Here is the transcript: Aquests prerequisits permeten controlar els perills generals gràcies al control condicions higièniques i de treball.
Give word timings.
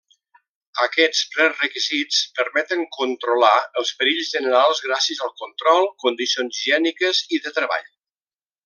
Aquests 0.85 1.19
prerequisits 1.33 2.21
permeten 2.39 2.81
controlar 2.97 3.53
els 3.83 3.93
perills 4.01 4.33
generals 4.39 4.83
gràcies 4.89 5.23
al 5.29 5.35
control 5.45 5.87
condicions 6.07 6.65
higièniques 6.65 7.25
i 7.39 7.45
de 7.47 7.55
treball. 7.61 7.89